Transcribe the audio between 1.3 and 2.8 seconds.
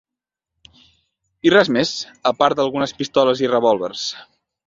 ...i res mes, a part